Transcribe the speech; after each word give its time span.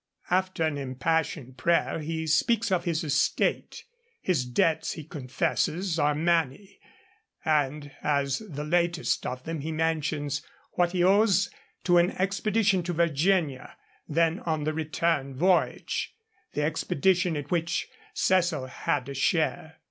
After 0.31 0.63
an 0.63 0.79
impassioned 0.79 1.57
prayer, 1.57 1.99
he 1.99 2.25
speaks 2.25 2.71
of 2.71 2.85
his 2.85 3.03
estate. 3.03 3.83
His 4.19 4.45
debts, 4.45 4.93
he 4.93 5.03
confesses, 5.03 5.99
are 5.99 6.15
many, 6.15 6.79
and 7.45 7.91
as 8.01 8.39
the 8.39 8.63
latest 8.63 9.27
of 9.27 9.43
them 9.43 9.59
he 9.61 9.71
mentions 9.71 10.41
what 10.71 10.93
he 10.93 11.03
owes 11.03 11.51
to 11.83 11.99
an 11.99 12.13
expedition 12.17 12.81
to 12.81 12.93
Virginia 12.93 13.77
then 14.09 14.39
on 14.39 14.63
the 14.63 14.73
return 14.73 15.35
voyage, 15.35 16.15
the 16.53 16.63
expedition 16.63 17.35
in 17.35 17.45
which 17.49 17.87
Cecil 18.15 18.65
had 18.65 19.07
a 19.07 19.13
share. 19.13 19.75